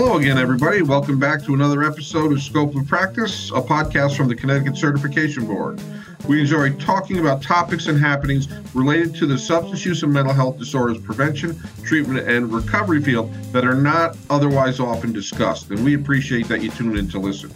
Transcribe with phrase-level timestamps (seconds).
[0.00, 0.80] Hello again, everybody.
[0.80, 5.44] Welcome back to another episode of Scope of Practice, a podcast from the Connecticut Certification
[5.44, 5.82] Board.
[6.28, 10.56] We enjoy talking about topics and happenings related to the substance use and mental health
[10.56, 16.46] disorders prevention, treatment, and recovery field that are not otherwise often discussed, and we appreciate
[16.46, 17.52] that you tune in to listen.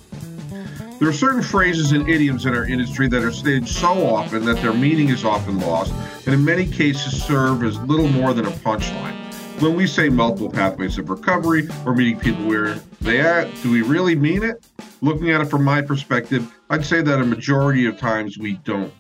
[0.98, 4.61] There are certain phrases and idioms in our industry that are stated so often that
[4.61, 5.95] their meaning is often lost,
[6.27, 9.21] and in many cases serve as little more than a punchline.
[9.62, 13.82] When we say multiple pathways of recovery or meeting people where they are, do we
[13.82, 14.66] really mean it?
[15.02, 18.93] Looking at it from my perspective, I'd say that a majority of times we don't.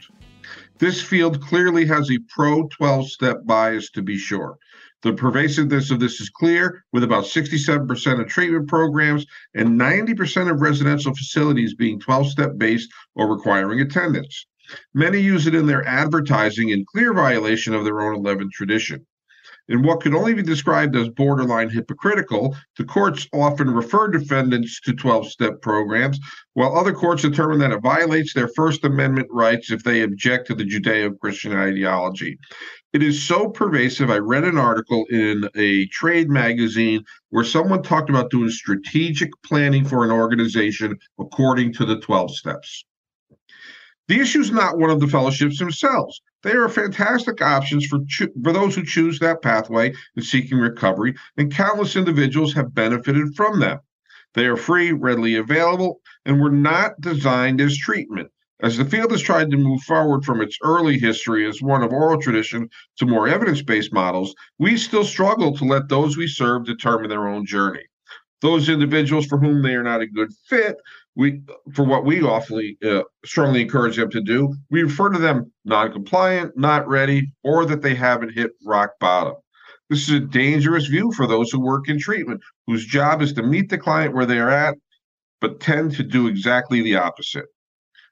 [0.78, 4.56] This field clearly has a pro 12 step bias to be sure.
[5.02, 9.26] The pervasiveness of this is clear, with about 67% of treatment programs
[9.56, 14.46] and 90% of residential facilities being 12 step based or requiring attendance.
[14.94, 19.04] Many use it in their advertising in clear violation of their own 11 tradition.
[19.68, 24.92] In what could only be described as borderline hypocritical, the courts often refer defendants to
[24.92, 26.18] 12 step programs,
[26.54, 30.54] while other courts determine that it violates their First Amendment rights if they object to
[30.54, 32.38] the Judeo Christian ideology.
[32.92, 34.10] It is so pervasive.
[34.10, 39.84] I read an article in a trade magazine where someone talked about doing strategic planning
[39.84, 42.84] for an organization according to the 12 steps.
[44.08, 46.20] The issue is not one of the fellowships themselves.
[46.42, 51.14] They are fantastic options for, cho- for those who choose that pathway in seeking recovery,
[51.36, 53.78] and countless individuals have benefited from them.
[54.34, 58.30] They are free, readily available, and were not designed as treatment.
[58.62, 61.92] As the field has tried to move forward from its early history as one of
[61.92, 62.68] oral tradition
[62.98, 67.28] to more evidence based models, we still struggle to let those we serve determine their
[67.28, 67.82] own journey.
[68.40, 70.76] Those individuals for whom they are not a good fit
[71.14, 71.40] we
[71.74, 76.56] for what we awfully uh, strongly encourage them to do we refer to them non-compliant
[76.56, 79.34] not ready or that they haven't hit rock bottom
[79.90, 83.42] this is a dangerous view for those who work in treatment whose job is to
[83.42, 84.76] meet the client where they are at
[85.40, 87.46] but tend to do exactly the opposite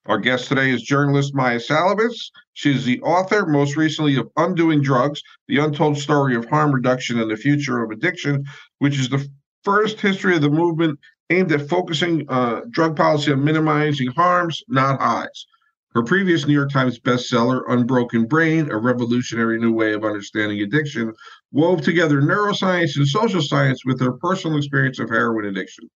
[0.06, 2.30] our guest today is journalist Maia Szalavitz.
[2.54, 7.20] She is the author, most recently, of Undoing Drugs, the untold story of harm reduction
[7.20, 8.44] and the future of addiction,
[8.78, 9.28] which is the
[9.62, 10.98] first history of the movement
[11.30, 15.46] aimed at focusing uh, drug policy on minimizing harms, not highs.
[15.94, 21.12] Her previous New York Times bestseller, Unbroken Brain, a revolutionary new way of understanding addiction,
[21.50, 25.90] wove together neuroscience and social science with her personal experience of heroin addiction.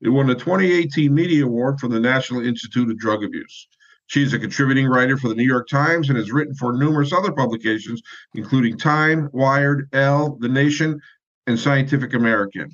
[0.00, 3.68] It won the 2018 Media Award from the National Institute of Drug Abuse.
[4.06, 7.32] She's a contributing writer for the New York Times and has written for numerous other
[7.32, 8.02] publications,
[8.34, 11.00] including Time, Wired, Elle, The Nation,
[11.46, 12.70] and Scientific American.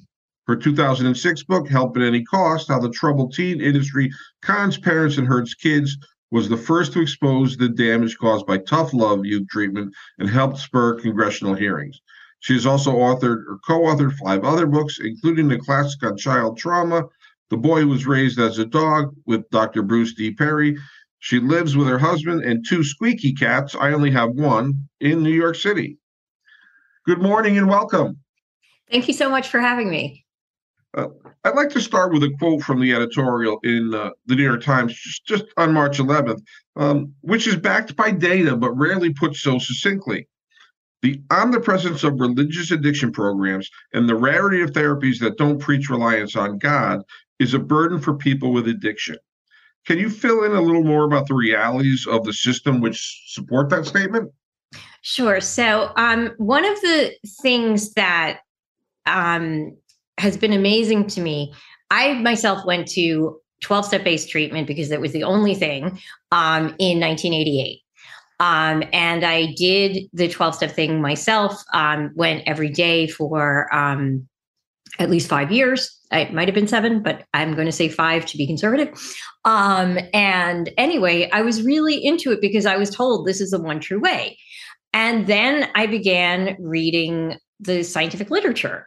[0.46, 4.10] Her 2006 book, Help at Any Cost How the Troubled Teen Industry
[4.42, 5.96] Cons Parents and Hurts Kids,
[6.30, 10.58] was the first to expose the damage caused by tough love youth treatment and helped
[10.58, 11.98] spur congressional hearings.
[12.40, 16.58] She has also authored or co authored five other books, including the classic on child
[16.58, 17.04] trauma,
[17.48, 19.82] The Boy Who Was Raised as a Dog with Dr.
[19.82, 20.34] Bruce D.
[20.34, 20.76] Perry.
[21.20, 23.74] She lives with her husband and two squeaky cats.
[23.74, 25.96] I only have one in New York City.
[27.06, 28.18] Good morning and welcome.
[28.90, 30.23] Thank you so much for having me.
[30.96, 31.08] Uh,
[31.44, 34.62] I'd like to start with a quote from the editorial in uh, the New York
[34.62, 36.40] Times just, just on March 11th,
[36.76, 40.28] um, which is backed by data but rarely put so succinctly.
[41.02, 46.34] The omnipresence of religious addiction programs and the rarity of therapies that don't preach reliance
[46.34, 47.02] on God
[47.38, 49.16] is a burden for people with addiction.
[49.86, 53.68] Can you fill in a little more about the realities of the system which support
[53.68, 54.32] that statement?
[55.02, 55.42] Sure.
[55.42, 57.12] So, um, one of the
[57.42, 58.38] things that
[59.04, 59.76] um,
[60.18, 61.52] has been amazing to me.
[61.90, 65.98] I myself went to 12 step based treatment because it was the only thing
[66.32, 67.80] um, in 1988.
[68.40, 74.28] Um, and I did the 12 step thing myself, um, went every day for um,
[74.98, 75.98] at least five years.
[76.10, 78.90] It might have been seven, but I'm going to say five to be conservative.
[79.44, 83.60] Um, and anyway, I was really into it because I was told this is the
[83.60, 84.38] one true way.
[84.92, 88.86] And then I began reading the scientific literature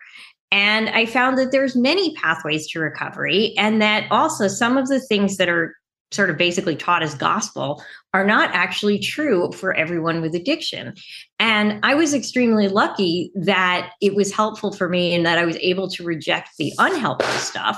[0.51, 4.99] and I found that there's many pathways to recovery and that also some of the
[4.99, 5.75] things that are
[6.11, 7.83] sort of basically taught as gospel
[8.13, 10.93] are not actually true for everyone with addiction.
[11.37, 15.57] And I was extremely lucky that it was helpful for me and that I was
[15.57, 17.77] able to reject the unhelpful stuff.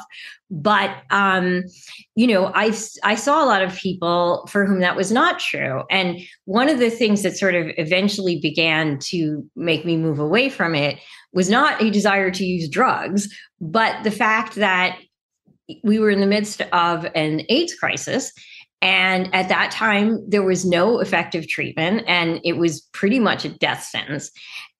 [0.51, 1.63] But um,
[2.15, 5.83] you know, I I saw a lot of people for whom that was not true.
[5.89, 10.49] And one of the things that sort of eventually began to make me move away
[10.49, 10.99] from it
[11.33, 13.27] was not a desire to use drugs,
[13.61, 14.97] but the fact that
[15.83, 18.31] we were in the midst of an AIDS crisis.
[18.81, 23.49] And at that time, there was no effective treatment, and it was pretty much a
[23.49, 24.31] death sentence.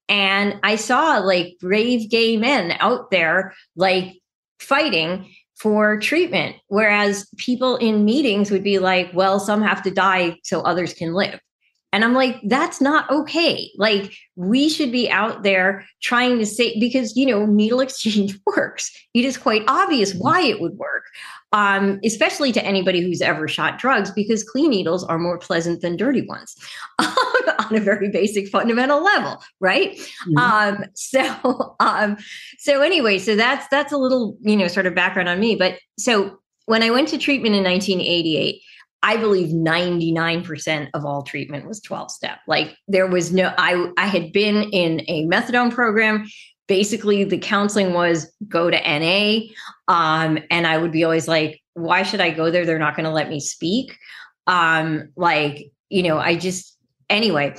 [0.07, 4.13] And I saw like brave gay men out there, like
[4.59, 6.55] fighting for treatment.
[6.67, 11.13] Whereas people in meetings would be like, well, some have to die so others can
[11.13, 11.39] live.
[11.91, 13.71] And I'm like, that's not okay.
[13.75, 18.91] Like, we should be out there trying to say, because, you know, needle exchange works.
[19.13, 20.19] It is quite obvious mm-hmm.
[20.19, 21.05] why it would work,
[21.51, 25.97] um, especially to anybody who's ever shot drugs, because clean needles are more pleasant than
[25.97, 26.55] dirty ones
[26.99, 29.97] on a very basic fundamental level, right?
[29.97, 30.37] Mm-hmm.
[30.37, 32.17] Um, so, um,
[32.59, 35.55] so anyway, so that's that's a little, you know, sort of background on me.
[35.55, 38.61] But so when I went to treatment in 1988,
[39.01, 42.39] I believe 99% of all treatment was 12 step.
[42.47, 46.27] Like there was no, I, I had been in a methadone program.
[46.67, 49.47] Basically, the counseling was go to NA.
[49.87, 52.65] Um, and I would be always like, why should I go there?
[52.65, 53.97] They're not going to let me speak.
[54.47, 56.77] Um, like, you know, I just,
[57.09, 57.55] anyway.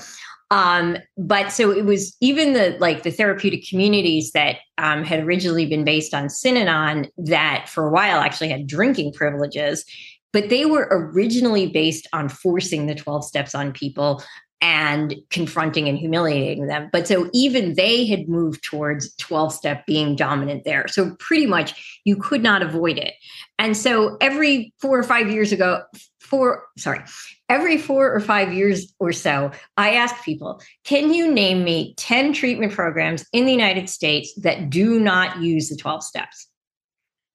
[0.50, 5.64] Um, but so it was even the like the therapeutic communities that um, had originally
[5.64, 9.84] been based on Synanon that for a while actually had drinking privileges
[10.32, 14.22] but they were originally based on forcing the 12 steps on people
[14.62, 16.90] and confronting and humiliating them.
[16.92, 20.86] But so even they had moved towards 12 step being dominant there.
[20.88, 23.14] So pretty much you could not avoid it.
[23.58, 25.82] And so every four or five years ago,
[26.20, 27.00] four, sorry,
[27.48, 32.34] every four or five years or so, I ask people, can you name me 10
[32.34, 36.49] treatment programs in the United States that do not use the 12 steps?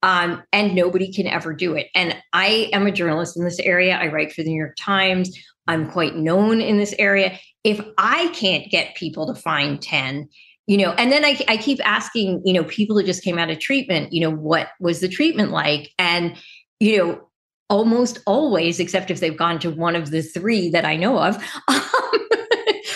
[0.05, 1.87] Um, and nobody can ever do it.
[1.95, 3.97] And I am a journalist in this area.
[3.97, 5.35] I write for the New York Times.
[5.67, 7.39] I'm quite known in this area.
[7.63, 10.29] If I can't get people to find 10,
[10.67, 13.49] you know, and then I, I keep asking, you know, people who just came out
[13.49, 15.89] of treatment, you know, what was the treatment like?
[15.97, 16.35] And,
[16.79, 17.27] you know,
[17.67, 21.43] almost always, except if they've gone to one of the three that I know of,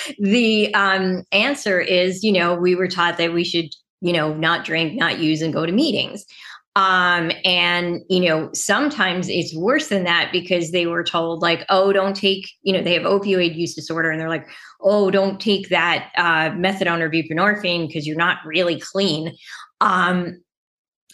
[0.19, 4.65] the um, answer is, you know, we were taught that we should, you know, not
[4.65, 6.25] drink, not use, and go to meetings.
[6.75, 11.91] Um, and, you know, sometimes it's worse than that because they were told, like, oh,
[11.91, 14.47] don't take, you know, they have opioid use disorder and they're like,
[14.81, 19.35] oh, don't take that uh, methadone or buprenorphine because you're not really clean.
[19.81, 20.41] Um,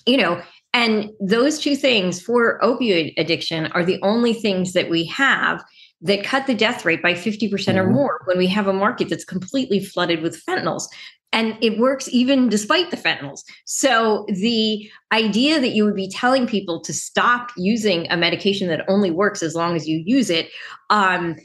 [0.06, 0.42] you know,
[0.74, 5.64] and those two things for opioid addiction are the only things that we have
[6.02, 7.78] that cut the death rate by 50% mm-hmm.
[7.78, 10.88] or more when we have a market that's completely flooded with fentanyls
[11.36, 13.42] and it works even despite the fentanyls.
[13.66, 18.86] So the idea that you would be telling people to stop using a medication that
[18.88, 20.50] only works as long as you use it,
[20.90, 21.36] um,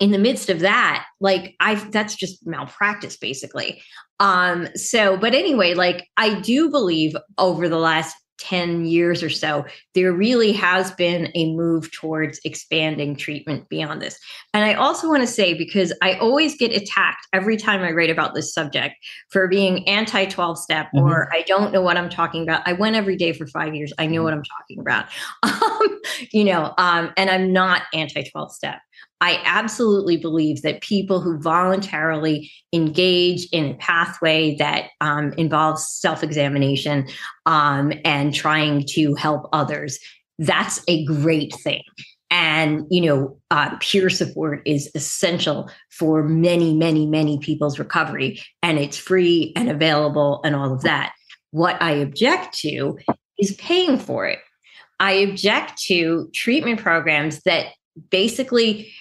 [0.00, 3.80] in the midst of that, like I've that's just malpractice basically.
[4.20, 9.64] Um, so, but anyway, like I do believe over the last 10 years or so,
[9.94, 14.18] there really has been a move towards expanding treatment beyond this.
[14.54, 18.10] And I also want to say, because I always get attacked every time I write
[18.10, 18.94] about this subject
[19.30, 21.06] for being anti 12 step mm-hmm.
[21.06, 22.62] or I don't know what I'm talking about.
[22.66, 23.92] I went every day for five years.
[23.98, 25.06] I know what I'm talking about.
[25.46, 26.00] Um,
[26.32, 28.80] you know, um, and I'm not anti 12 step.
[29.20, 36.22] I absolutely believe that people who voluntarily engage in a pathway that um, involves self
[36.22, 37.08] examination
[37.46, 39.98] um, and trying to help others,
[40.38, 41.82] that's a great thing.
[42.30, 48.42] And, you know, uh, peer support is essential for many, many, many people's recovery.
[48.62, 51.14] And it's free and available and all of that.
[51.52, 52.98] What I object to
[53.38, 54.40] is paying for it.
[54.98, 57.68] I object to treatment programs that
[58.10, 58.92] basically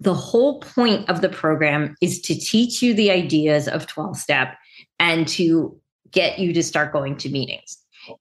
[0.00, 4.56] the whole point of the program is to teach you the ideas of 12 step
[4.98, 5.78] and to
[6.10, 7.78] get you to start going to meetings.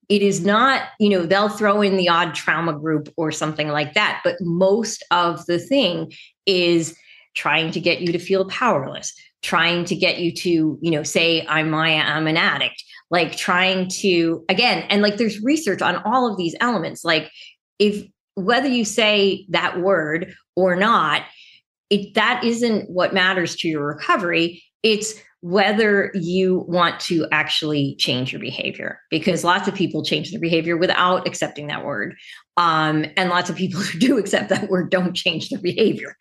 [0.10, 3.94] It is not, you know, they'll throw in the odd trauma group or something like
[3.94, 6.12] that, but most of the thing
[6.46, 6.98] is
[7.34, 11.46] trying to get you to feel powerless, trying to get you to, you know, say
[11.48, 16.30] I'm my I'm an addict, like trying to again, and like there's research on all
[16.30, 17.32] of these elements like
[17.80, 18.06] if
[18.36, 21.24] whether you say that word or not,
[21.90, 28.34] it that isn't what matters to your recovery it's whether you want to actually change
[28.34, 32.16] your behavior because lots of people change their behavior without accepting that word
[32.58, 36.16] um, and lots of people who do accept that word don't change their behavior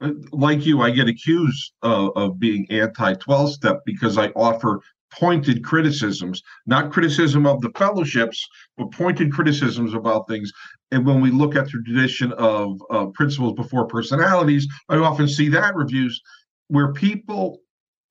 [0.00, 4.80] uh, like you i get accused of being anti-12 step because i offer
[5.18, 8.46] pointed criticisms, not criticism of the fellowships,
[8.76, 10.52] but pointed criticisms about things.
[10.94, 15.48] And when we look at the tradition of uh, principles before personalities, I often see
[15.48, 16.22] that reviews
[16.68, 17.58] where people,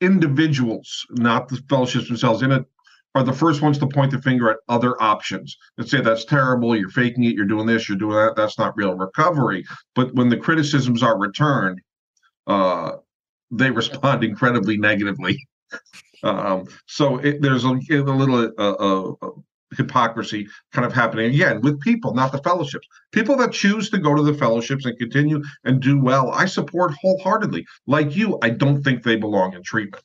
[0.02, 2.66] individuals, not the fellowships themselves, in it,
[3.16, 6.76] are the first ones to point the finger at other options and say that's terrible,
[6.76, 8.36] you're faking it, you're doing this, you're doing that.
[8.36, 9.64] That's not real recovery.
[9.96, 11.80] But when the criticisms are returned,
[12.48, 12.98] uh,
[13.50, 15.40] they respond incredibly negatively.
[16.26, 19.32] Um, so it, there's a, a little uh, uh,
[19.78, 22.88] hypocrisy kind of happening again with people, not the fellowships.
[23.12, 26.94] People that choose to go to the fellowships and continue and do well, I support
[27.02, 27.66] wholeheartedly.
[27.88, 30.04] Like you, I don't think they belong in treatment.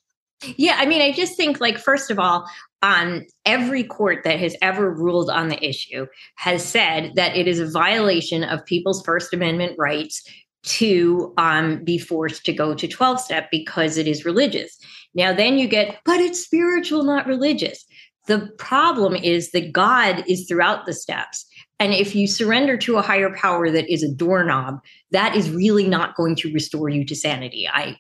[0.57, 2.49] Yeah, I mean, I just think, like, first of all,
[2.83, 6.07] um, every court that has ever ruled on the issue
[6.37, 10.23] has said that it is a violation of people's First Amendment rights
[10.65, 14.79] to um, be forced to go to 12 step because it is religious.
[15.15, 17.85] Now, then you get, but it's spiritual, not religious.
[18.29, 21.45] The problem is that God is throughout the steps.
[21.81, 24.81] And if you surrender to a higher power that is a doorknob,
[25.11, 27.69] that is really not going to restore you to sanity.
[27.69, 27.97] I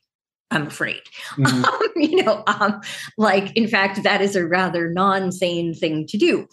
[0.50, 1.02] I'm afraid.
[1.36, 1.64] Mm-hmm.
[1.78, 2.80] Um, you know, um,
[3.16, 6.46] like in fact, that is a rather non-sane thing to do.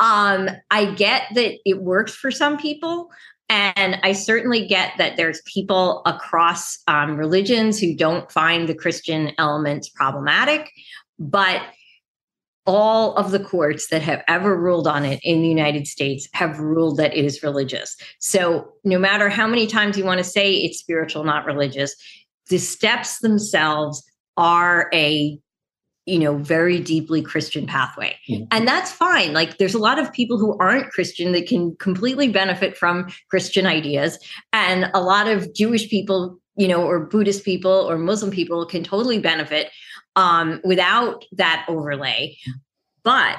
[0.00, 3.10] Um, I get that it works for some people,
[3.48, 9.32] and I certainly get that there's people across um, religions who don't find the Christian
[9.38, 10.70] elements problematic,
[11.18, 11.62] but
[12.68, 16.60] all of the courts that have ever ruled on it in the United States have
[16.60, 17.96] ruled that it is religious.
[18.20, 21.96] So, no matter how many times you want to say it's spiritual, not religious,
[22.50, 24.04] the steps themselves
[24.36, 25.38] are a
[26.04, 28.44] you know very deeply christian pathway mm-hmm.
[28.50, 32.28] and that's fine like there's a lot of people who aren't christian that can completely
[32.28, 34.18] benefit from christian ideas
[34.54, 38.82] and a lot of jewish people you know or buddhist people or muslim people can
[38.82, 39.70] totally benefit
[40.18, 42.36] um, without that overlay
[43.02, 43.38] but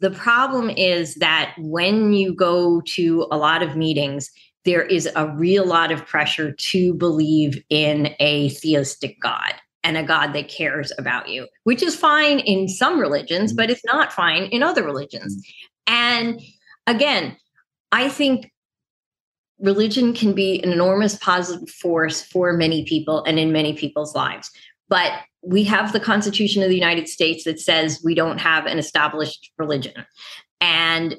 [0.00, 4.30] the problem is that when you go to a lot of meetings
[4.64, 10.02] there is a real lot of pressure to believe in a theistic God and a
[10.02, 14.44] God that cares about you, which is fine in some religions, but it's not fine
[14.44, 15.42] in other religions.
[15.86, 16.40] And
[16.86, 17.36] again,
[17.92, 18.52] I think
[19.58, 24.50] religion can be an enormous positive force for many people and in many people's lives.
[24.88, 25.12] But
[25.42, 29.50] we have the Constitution of the United States that says we don't have an established
[29.58, 30.04] religion.
[30.60, 31.16] And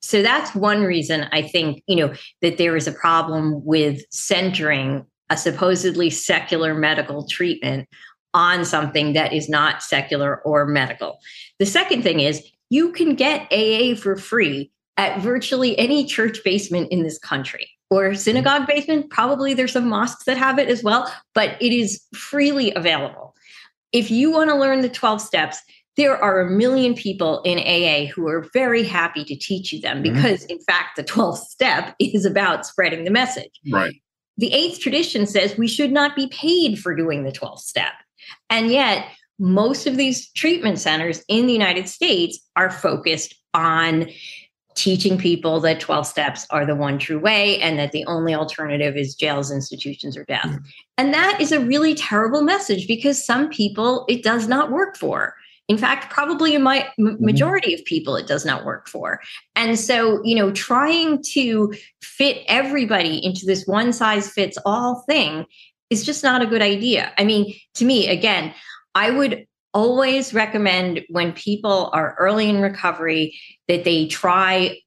[0.00, 5.06] so that's one reason I think, you know, that there is a problem with centering
[5.28, 7.88] a supposedly secular medical treatment
[8.34, 11.18] on something that is not secular or medical.
[11.58, 16.90] The second thing is you can get AA for free at virtually any church basement
[16.90, 19.10] in this country or synagogue basement.
[19.10, 23.29] Probably there's some mosques that have it as well, but it is freely available.
[23.92, 25.60] If you want to learn the 12 steps,
[25.96, 30.02] there are a million people in AA who are very happy to teach you them
[30.02, 30.14] mm-hmm.
[30.14, 30.52] because, mm-hmm.
[30.52, 33.60] in fact, the 12th step is about spreading the message.
[33.70, 34.00] Right.
[34.38, 37.92] The eighth tradition says we should not be paid for doing the 12th step.
[38.48, 39.06] And yet,
[39.38, 44.08] most of these treatment centers in the United States are focused on
[44.80, 48.96] teaching people that 12 steps are the one true way and that the only alternative
[48.96, 50.58] is jails, institutions, or death.
[50.96, 55.34] And that is a really terrible message because some people it does not work for.
[55.68, 57.22] In fact, probably in my mm-hmm.
[57.22, 59.20] majority of people, it does not work for.
[59.54, 65.44] And so, you know, trying to fit everybody into this one size fits all thing
[65.90, 67.12] is just not a good idea.
[67.18, 68.54] I mean, to me, again,
[68.94, 74.78] I would always recommend when people are early in recovery that they try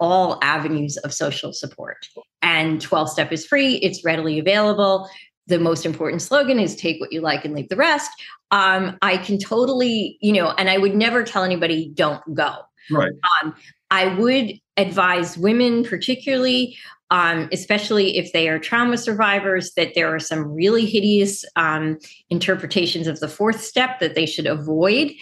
[0.00, 2.06] all avenues of social support.
[2.42, 5.08] And 12 step is free, it's readily available
[5.48, 8.10] the most important slogan is take what you like and leave the rest.
[8.50, 12.54] Um, I can totally, you know, and I would never tell anybody don't go.
[12.90, 13.12] Right.
[13.42, 13.54] Um,
[13.90, 16.76] I would advise women, particularly,
[17.10, 21.98] um, especially if they are trauma survivors, that there are some really hideous um,
[22.30, 25.12] interpretations of the fourth step that they should avoid.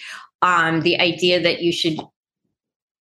[0.43, 1.99] Um, the idea that you should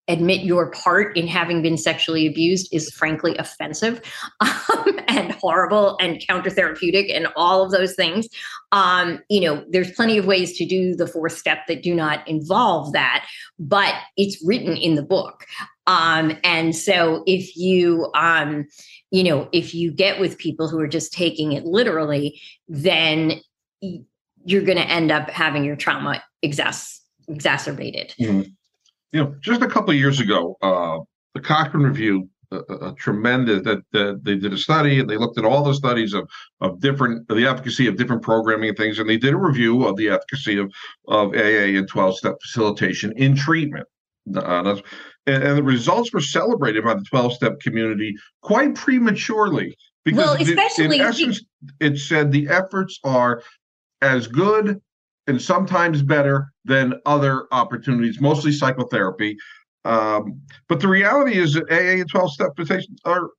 [0.10, 4.02] admit your part in having been sexually abused is frankly offensive
[4.42, 8.28] um, and horrible and countertherapeutic and all of those things.
[8.74, 12.28] Um, you know, there's plenty of ways to do the fourth step that do not
[12.28, 13.26] involve that,
[13.58, 15.46] but it's written in the book.
[15.86, 18.66] Um, and so if you, um,
[19.12, 23.42] you know, if you get with people who are just taking it literally, then
[23.82, 28.14] you're going to end up having your trauma exacerbated.
[28.20, 28.42] Mm-hmm
[29.14, 30.98] you know, just a couple years ago, uh,
[31.34, 35.46] the Cochrane Review, a, tremendous that, that they did a study and they looked at
[35.46, 36.30] all the studies of
[36.62, 39.96] of different the efficacy of different programming and things, and they did a review of
[39.98, 40.72] the efficacy of
[41.08, 43.88] of AA and twelve step facilitation in treatment.
[44.36, 44.80] Uh,
[45.26, 50.42] and, and, the results were celebrated by the 12 step community quite prematurely because well,
[50.42, 51.42] especially in essence
[51.80, 53.42] it said the efforts are
[54.02, 54.82] as good
[55.28, 59.38] and sometimes better than other opportunities, mostly psychotherapy.
[59.86, 63.30] Um, but the reality is that AA and 12 step meditations are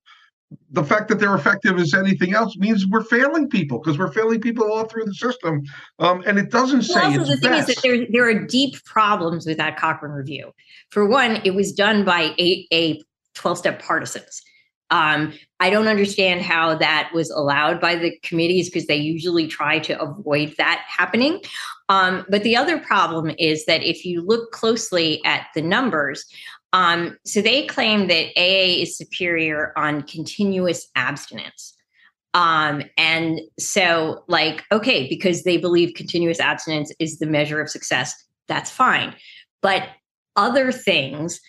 [0.70, 4.40] the fact that they're effective as anything else means we're failing people because we're failing
[4.40, 5.62] people all through the system.
[5.98, 7.68] Um, and it doesn't say also, it's the thing best.
[7.68, 10.52] is that there there are deep problems with that Cochrane review.
[10.90, 13.02] For one, it was done by a a
[13.34, 14.42] twelve step partisans.
[14.90, 19.78] Um, I don't understand how that was allowed by the committees because they usually try
[19.80, 21.40] to avoid that happening.
[21.88, 26.24] Um, but the other problem is that if you look closely at the numbers,
[26.74, 31.72] um, so they claim that AA is superior on continuous abstinence.
[32.34, 38.12] Um, and so, like, okay, because they believe continuous abstinence is the measure of success,
[38.48, 39.14] that's fine.
[39.62, 39.88] But
[40.34, 41.40] other things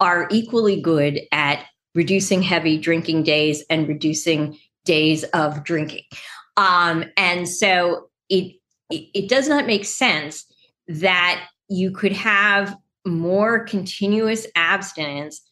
[0.00, 6.02] are equally good at reducing heavy drinking days and reducing days of drinking.
[6.56, 8.56] Um, and so it,
[8.90, 10.44] it it does not make sense
[10.88, 15.42] that you could have more continuous abstinence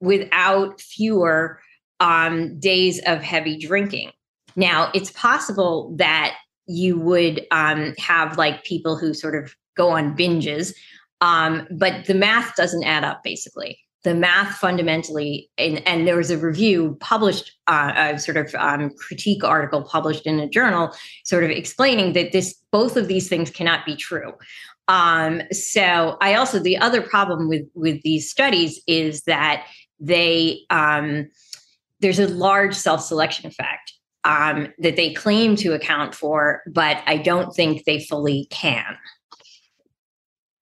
[0.00, 1.60] without fewer
[2.00, 4.10] um, days of heavy drinking.
[4.56, 10.16] Now, it's possible that you would um, have like people who sort of go on
[10.16, 10.74] binges,
[11.20, 13.78] um, but the math doesn't add up basically.
[14.04, 18.90] The math fundamentally, and, and there was a review published, uh, a sort of um,
[18.90, 20.94] critique article published in a journal,
[21.24, 24.32] sort of explaining that this both of these things cannot be true.
[24.88, 29.66] Um, so I also the other problem with with these studies is that
[29.98, 31.28] they um,
[32.00, 33.92] there's a large self selection effect
[34.24, 38.96] um, that they claim to account for, but I don't think they fully can.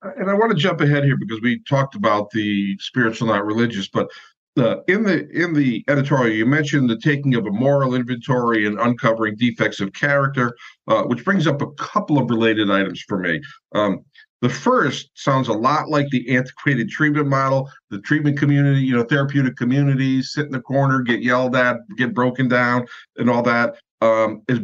[0.02, 3.88] and I want to jump ahead here because we talked about the spiritual, not religious,
[3.88, 4.08] but
[4.56, 8.78] uh, in the in the editorial, you mentioned the taking of a moral inventory and
[8.78, 13.40] uncovering defects of character, uh, which brings up a couple of related items for me.
[13.74, 14.04] Um,
[14.44, 17.70] the first sounds a lot like the antiquated treatment model.
[17.88, 22.12] The treatment community, you know, therapeutic communities, sit in the corner, get yelled at, get
[22.12, 22.86] broken down,
[23.16, 24.60] and all that um, is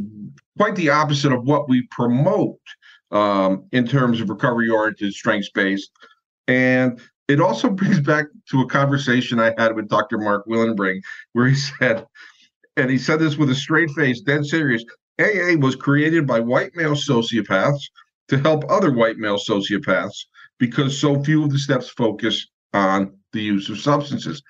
[0.59, 2.61] quite the opposite of what we promote
[3.11, 5.91] um, in terms of recovery oriented, strengths based.
[6.47, 10.19] And it also brings back to a conversation I had with Dr.
[10.19, 11.01] Mark Willenbring,
[11.33, 12.07] where he said,
[12.77, 14.85] and he said this with a straight face, dead serious
[15.19, 17.89] AA was created by white male sociopaths
[18.31, 20.17] to help other white male sociopaths
[20.59, 24.43] because so few of the steps focus on the use of substances.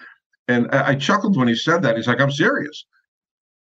[0.49, 1.97] And I, I chuckled when he said that.
[1.97, 2.87] He's like, I'm serious.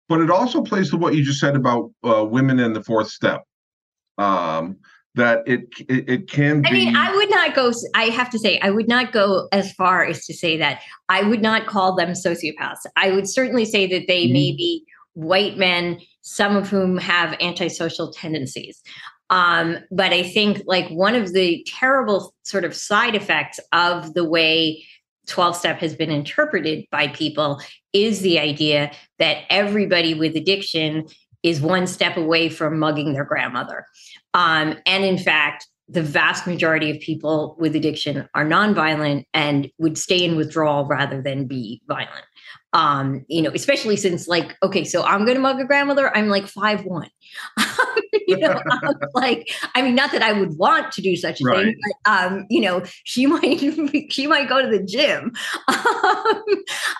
[0.07, 3.09] But it also plays to what you just said about uh, women in the fourth
[3.09, 3.43] step.
[4.17, 4.77] Um,
[5.15, 6.69] that it, it it can be.
[6.69, 7.71] I mean, I would not go.
[7.93, 10.81] I have to say, I would not go as far as to say that.
[11.07, 12.79] I would not call them sociopaths.
[12.95, 14.33] I would certainly say that they Mhm.
[14.33, 18.81] may be white men, some of whom have antisocial tendencies.
[19.33, 24.23] Um, but I think like one of the terrible sort of side effects of the
[24.23, 24.85] way
[25.25, 27.59] 12 step has been interpreted by people
[27.93, 31.07] is the idea that everybody with addiction
[31.41, 33.87] is one step away from mugging their grandmother.
[34.35, 39.97] Um, and in fact, the vast majority of people with addiction are nonviolent and would
[39.97, 42.25] stay in withdrawal rather than be violent.
[42.73, 46.47] Um, you know, especially since like, okay, so I'm gonna mug a grandmother, I'm like
[46.47, 47.09] five one.
[48.27, 51.45] you know, I'm like, I mean, not that I would want to do such a
[51.45, 51.65] Right.
[51.65, 53.59] thing, but um, you know, she might
[54.11, 55.31] she might go to the gym.
[55.67, 56.43] um,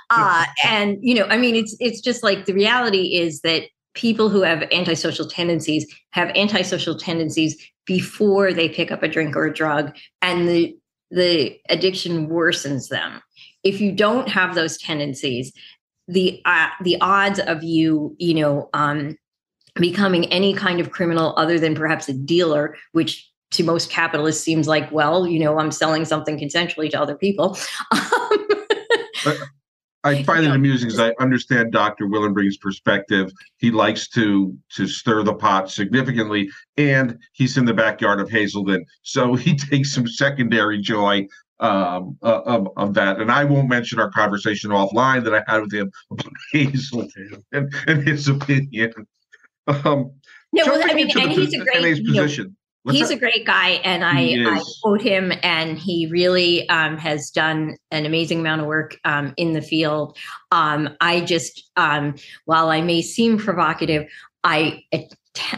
[0.10, 4.30] uh, and you know, I mean, it's it's just like the reality is that people
[4.30, 7.56] who have antisocial tendencies have antisocial tendencies
[7.86, 10.76] before they pick up a drink or a drug and the
[11.12, 13.22] the addiction worsens them
[13.64, 15.52] if you don't have those tendencies
[16.08, 19.18] the uh, the odds of you you know um
[19.76, 24.68] becoming any kind of criminal other than perhaps a dealer which to most capitalists seems
[24.68, 27.58] like well you know i'm selling something consensually to other people
[29.26, 32.08] Um, I find it amusing because I understand Dr.
[32.08, 33.32] Willenbring's perspective.
[33.58, 38.86] He likes to to stir the pot significantly, and he's in the backyard of Hazelden,
[39.04, 41.26] so he takes some secondary joy
[41.64, 43.20] um, uh, of of that.
[43.20, 47.74] And I won't mention our conversation offline that I had with him about Hazelden and,
[47.88, 48.94] and his opinion.
[49.68, 50.12] Um,
[50.52, 52.56] no well, i mean and he's a great you know, position.
[52.92, 53.16] He's that?
[53.16, 58.06] a great guy and I, I quote him and he really um, has done an
[58.06, 60.18] amazing amount of work um, in the field
[60.52, 64.06] um, i just um, while i may seem provocative
[64.44, 64.84] i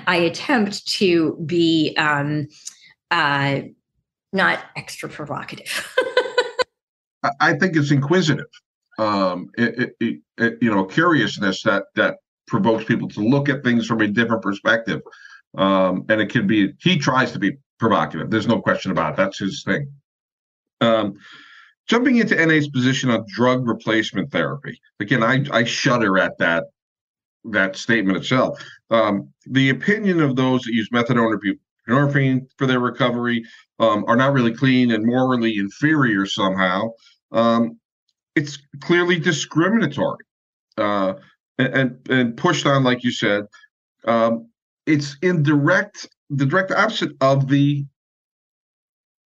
[0.06, 2.48] i attempt to be um,
[3.10, 3.62] uh,
[4.36, 5.88] not extra provocative
[7.40, 8.46] I- think it's inquisitive.
[9.00, 12.18] Um, it, it, it- you know, curiousness that that
[12.48, 15.02] provokes people to look at things from a different perspective.
[15.58, 18.30] Um, and it can be he tries to be provocative.
[18.30, 19.18] There's no question about it.
[19.18, 19.88] That's his thing.
[20.82, 21.16] Um,
[21.88, 24.80] jumping into NA's position on drug replacement therapy.
[25.00, 26.66] Again, I, I shudder at that
[27.46, 28.64] that statement itself.
[28.92, 31.40] Um, the opinion of those that use methadone or
[31.88, 33.44] buprenorphine for their recovery
[33.80, 36.90] um, are not really clean and morally inferior somehow.
[37.32, 37.80] Um,
[38.36, 40.26] it's clearly discriminatory
[40.78, 41.14] uh,
[41.58, 43.46] and and pushed on, like you said.
[44.06, 44.50] Um,
[44.86, 47.86] it's in direct the direct opposite of the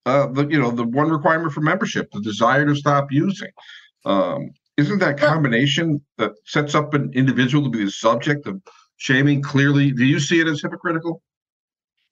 [0.07, 3.51] uh, the you know the one requirement for membership, the desire to stop using.
[4.05, 8.61] Um, isn't that combination that sets up an individual to be the subject of
[8.97, 9.93] shaming clearly?
[9.93, 11.23] Do you see it as hypocritical?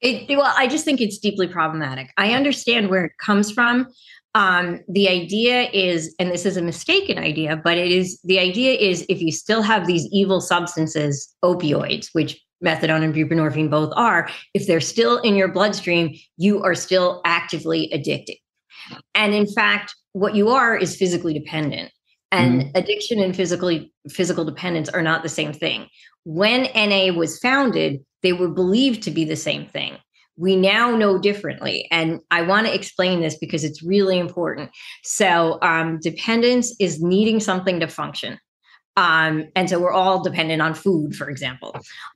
[0.03, 2.13] It, well, I just think it's deeply problematic.
[2.17, 3.87] I understand where it comes from.
[4.35, 8.73] Um, the idea is, and this is a mistaken idea, but it is the idea
[8.73, 14.29] is if you still have these evil substances, opioids, which methadone and buprenorphine both are,
[14.55, 18.37] if they're still in your bloodstream, you are still actively addicted.
[19.15, 21.93] And in fact, what you are is physically dependent.
[22.31, 22.71] And mm-hmm.
[22.77, 25.89] addiction and physically physical dependence are not the same thing.
[26.25, 29.97] When NA was founded, they were believed to be the same thing.
[30.37, 31.87] We now know differently.
[31.91, 34.71] And I want to explain this because it's really important.
[35.05, 38.39] So, um, dependence is needing something to function.
[38.97, 41.75] Um, and so we're all dependent on food, for example.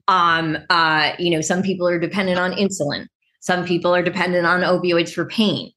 [0.09, 3.07] Um, uh, you know, some people are dependent on insulin.
[3.40, 5.71] Some people are dependent on opioids for pain.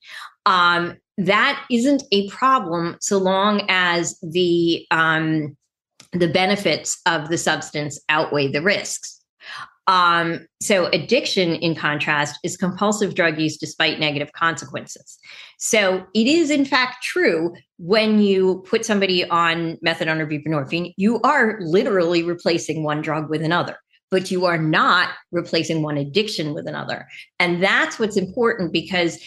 [0.46, 5.56] Um, that isn't a problem so long as the um,
[6.13, 9.19] the benefits of the substance outweigh the risks.
[9.89, 15.17] Um, so, addiction, in contrast, is compulsive drug use despite negative consequences.
[15.58, 21.19] So, it is in fact true when you put somebody on methadone or buprenorphine, you
[21.21, 23.78] are literally replacing one drug with another,
[24.12, 27.08] but you are not replacing one addiction with another.
[27.39, 29.17] And that's what's important because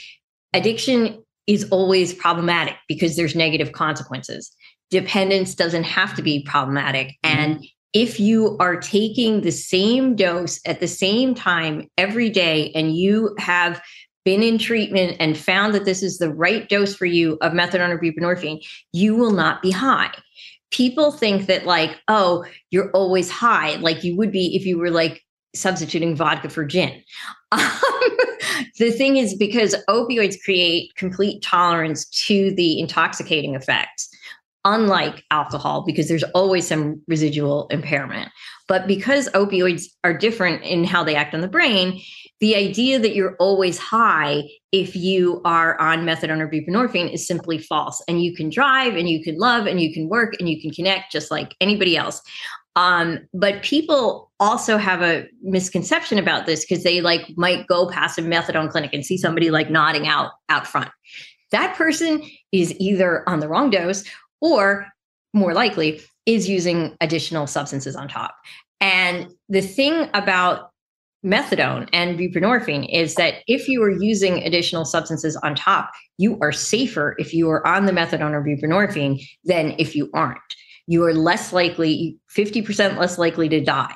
[0.53, 4.55] addiction is always problematic because there's negative consequences.
[4.92, 7.16] Dependence doesn't have to be problematic.
[7.25, 12.97] And if you are taking the same dose at the same time every day and
[12.97, 13.83] you have
[14.25, 17.91] been in treatment and found that this is the right dose for you of methadone
[17.91, 20.11] or buprenorphine, you will not be high.
[20.71, 24.91] People think that, like, oh, you're always high, like you would be if you were
[24.91, 25.23] like
[25.55, 27.03] substituting vodka for gin.
[27.53, 34.09] Um, the thing is, because opioids create complete tolerance to the intoxicating effects
[34.64, 38.31] unlike alcohol because there's always some residual impairment.
[38.68, 42.01] But because opioids are different in how they act on the brain,
[42.40, 47.59] the idea that you're always high if you are on methadone or buprenorphine is simply
[47.59, 48.03] false.
[48.09, 50.70] And you can drive and you can love and you can work and you can
[50.70, 52.22] connect just like anybody else.
[52.75, 58.18] Um, but people also have a misconception about this because they like might go past
[58.18, 60.90] a methadone clinic and see somebody like nodding out out front.
[61.51, 64.05] That person is either on the wrong dose
[64.43, 64.87] or
[65.33, 68.37] more likely is using additional substances on top.
[68.81, 70.73] And the thing about
[71.25, 76.53] methadone and buprenorphine is that if you are using additional substances on top, you are
[76.53, 80.41] safer if you are on the methadone or buprenorphine than if you aren't.
[80.89, 83.95] You are less likely, 50% less likely to die.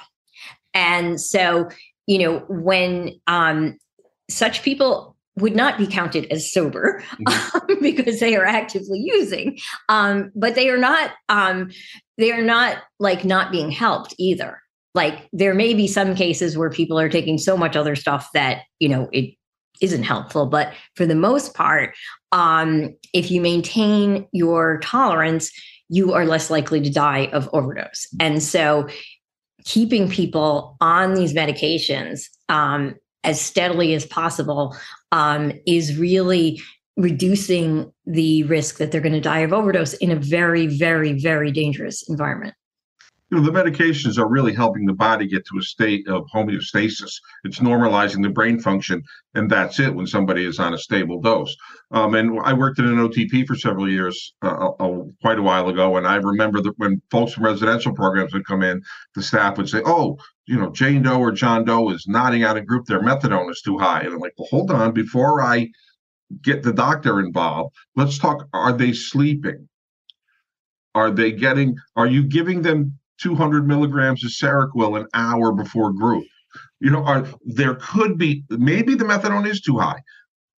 [0.73, 1.69] And so,
[2.07, 3.77] you know, when um,
[4.31, 7.57] such people would not be counted as sober mm-hmm.
[7.73, 11.71] um, because they are actively using um, but they are not um,
[12.19, 14.61] they are not like not being helped either
[14.95, 18.63] like there may be some cases where people are taking so much other stuff that
[18.79, 19.35] you know it
[19.81, 21.95] isn't helpful but for the most part
[22.33, 25.51] um, if you maintain your tolerance
[25.89, 28.89] you are less likely to die of overdose and so
[29.65, 32.95] keeping people on these medications um,
[33.27, 34.75] as steadily as possible
[35.13, 36.63] um, is really
[36.97, 41.51] reducing the risk that they're going to die of overdose in a very, very, very
[41.51, 42.55] dangerous environment.
[43.31, 47.11] You know, the medications are really helping the body get to a state of homeostasis.
[47.43, 49.03] It's normalizing the brain function,
[49.35, 51.55] and that's it when somebody is on a stable dose.
[51.91, 55.69] Um, and I worked in an OTP for several years, uh, uh, quite a while
[55.69, 58.81] ago, and I remember that when folks from residential programs would come in,
[59.17, 62.57] the staff would say, "Oh, you know, Jane Doe or John Doe is nodding out
[62.57, 64.01] a group, their methadone is too high.
[64.01, 65.69] And I'm like, well, hold on, before I
[66.43, 68.47] get the doctor involved, let's talk.
[68.53, 69.69] Are they sleeping?
[70.95, 76.25] Are they getting, are you giving them 200 milligrams of Seroquel an hour before group?
[76.81, 80.01] You know, are there could be maybe the methadone is too high,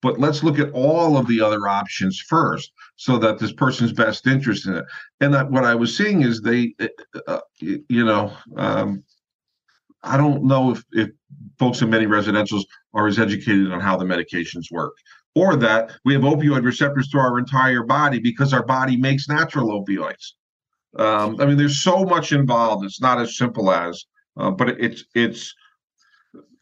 [0.02, 4.28] but let's look at all of the other options first so that this person's best
[4.28, 4.86] interest in it.
[5.22, 6.88] And that, what I was seeing is they, uh,
[7.28, 9.04] uh you know, um,
[10.04, 11.10] I don't know if, if
[11.60, 14.94] folks in many residentials are as educated on how the medications work
[15.36, 19.70] or that we have opioid receptors through our entire body because our body makes natural
[19.70, 20.34] opioids.
[20.98, 22.86] Um, I mean, there's so much involved.
[22.86, 24.06] It's not as simple as,
[24.38, 25.54] uh, but it's it's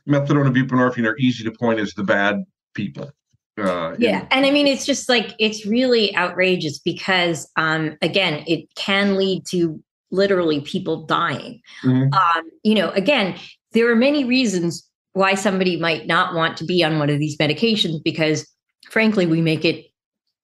[0.08, 2.44] methadone and buprenorphine are easy to point as the bad
[2.74, 3.12] people.
[3.58, 8.44] Uh, yeah, in- and I mean, it's just like it's really outrageous because, um, again,
[8.46, 9.82] it can lead to
[10.16, 11.62] literally people dying.
[11.84, 12.14] Mm-hmm.
[12.14, 13.36] Um, you know, again,
[13.74, 17.38] there are many reasons why somebody might not want to be on one of these
[17.38, 18.48] medications because
[18.90, 19.86] frankly, we make it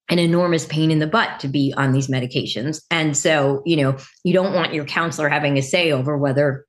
[0.10, 2.82] an enormous pain in the butt to be on these medications.
[2.92, 6.66] And so, you know, you don't want your counselor having a say over whether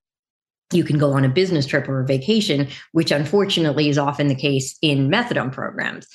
[0.73, 4.35] you can go on a business trip or a vacation, which unfortunately is often the
[4.35, 6.07] case in methadone programs.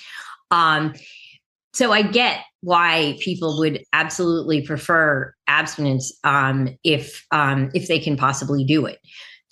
[0.51, 0.93] Um,
[1.77, 8.17] so I get why people would absolutely prefer abstinence um, if um, if they can
[8.17, 8.97] possibly do it.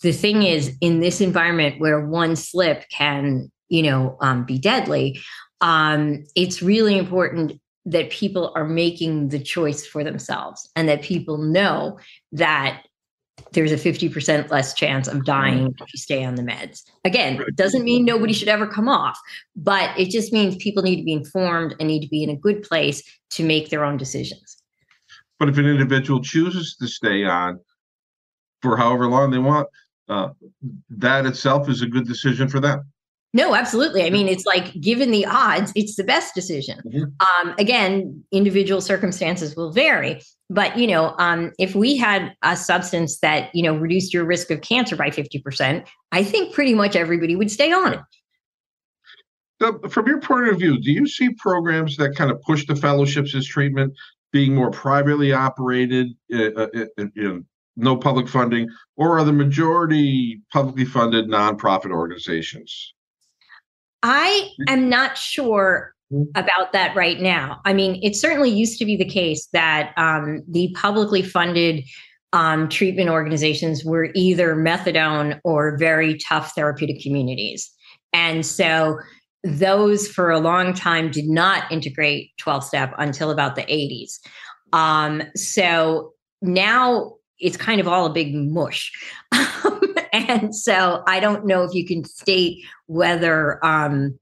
[0.01, 5.19] The thing is, in this environment where one slip can, you know, um, be deadly,
[5.61, 11.37] um, it's really important that people are making the choice for themselves and that people
[11.37, 11.99] know
[12.31, 12.81] that
[13.51, 16.83] there's a 50% less chance of dying if you stay on the meds.
[17.03, 19.19] Again, it doesn't mean nobody should ever come off,
[19.55, 22.35] but it just means people need to be informed and need to be in a
[22.35, 24.61] good place to make their own decisions.
[25.39, 27.59] But if an individual chooses to stay on
[28.61, 29.67] for however long they want,
[30.07, 30.29] uh,
[30.89, 32.83] that itself is a good decision for them.
[33.35, 34.05] No, absolutely.
[34.05, 36.79] I mean, it's like given the odds, it's the best decision.
[36.87, 37.47] Mm-hmm.
[37.49, 43.19] Um, again, individual circumstances will vary, but you know, um, if we had a substance
[43.19, 46.95] that you know reduced your risk of cancer by fifty percent, I think pretty much
[46.95, 47.99] everybody would stay on it.
[49.61, 52.75] So from your point of view, do you see programs that kind of push the
[52.77, 53.93] fellowships as treatment
[54.31, 57.43] being more privately operated, uh, uh, uh, you know,
[57.75, 62.94] no public funding, or are the majority publicly funded nonprofit organizations?
[64.07, 66.29] I am not sure mm-hmm.
[66.35, 67.59] about that right now.
[67.65, 71.83] I mean, it certainly used to be the case that um, the publicly funded
[72.31, 77.71] um, treatment organizations were either methadone or very tough therapeutic communities.
[78.13, 78.99] And so
[79.43, 84.19] those for a long time did not integrate 12 step until about the 80s.
[84.71, 86.13] Um, so
[86.43, 88.91] now it's kind of all a big mush.
[90.27, 94.17] and so I don't know if you can state whether um,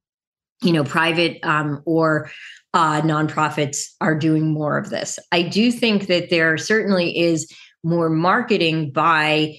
[0.62, 2.30] you know private um, or
[2.74, 5.20] uh, nonprofits are doing more of this.
[5.32, 7.52] I do think that there certainly is
[7.84, 9.58] more marketing by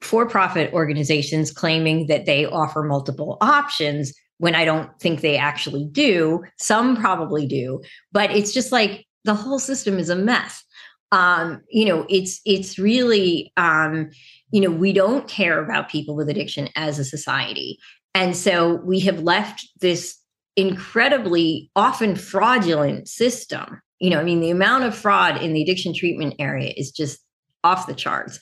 [0.00, 6.42] for-profit organizations claiming that they offer multiple options when I don't think they actually do.
[6.58, 10.64] Some probably do, but it's just like the whole system is a mess.
[11.12, 14.10] Um, you know, it's it's really um,
[14.52, 17.78] you know, we don't care about people with addiction as a society.
[18.14, 20.18] And so we have left this
[20.56, 23.80] incredibly often fraudulent system.
[24.00, 27.20] You know, I mean, the amount of fraud in the addiction treatment area is just
[27.62, 28.40] off the charts.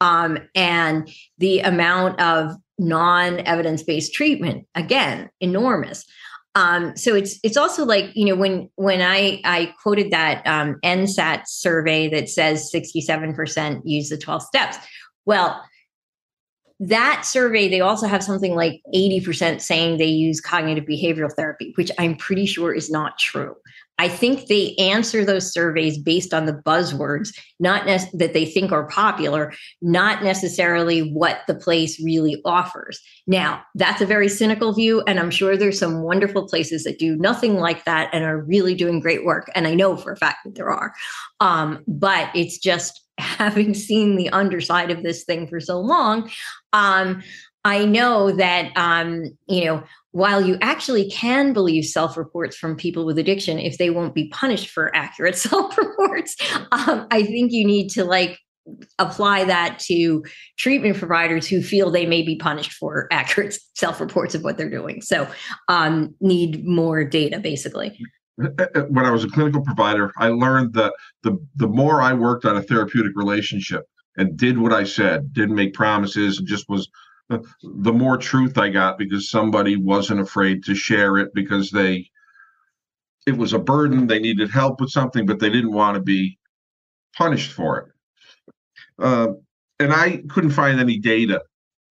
[0.00, 6.04] Um, and the amount of non-evidence based treatment, again, enormous.
[6.54, 10.78] Um, so it's it's also like you know when when I I quoted that um,
[10.84, 14.76] NSAT survey that says 67% use the 12 steps.
[15.24, 15.62] Well,
[16.80, 21.90] that survey, they also have something like 80% saying they use cognitive behavioral therapy, which
[21.98, 23.56] I'm pretty sure is not true.
[24.00, 28.70] I think they answer those surveys based on the buzzwords, not ne- that they think
[28.70, 33.00] are popular, not necessarily what the place really offers.
[33.26, 37.16] Now, that's a very cynical view, and I'm sure there's some wonderful places that do
[37.16, 39.50] nothing like that and are really doing great work.
[39.56, 40.94] And I know for a fact that there are.
[41.40, 46.30] Um, but it's just having seen the underside of this thing for so long,
[46.72, 47.22] um,
[47.64, 53.18] I know that um, you know while you actually can believe self-reports from people with
[53.18, 56.36] addiction if they won't be punished for accurate self-reports,
[56.72, 58.38] um, I think you need to like
[58.98, 60.22] apply that to
[60.58, 65.00] treatment providers who feel they may be punished for accurate self-reports of what they're doing.
[65.00, 65.26] So
[65.68, 67.98] um, need more data, basically.
[68.42, 72.12] Uh, uh, when I was a clinical provider, I learned that the the more I
[72.12, 73.84] worked on a therapeutic relationship
[74.18, 76.88] and did what I said, didn't make promises, and just was
[77.30, 82.10] uh, the more truth I got because somebody wasn't afraid to share it because they
[83.26, 86.38] it was a burden, they needed help with something, but they didn't want to be
[87.14, 88.54] punished for it.
[88.98, 89.28] Uh,
[89.78, 91.42] and I couldn't find any data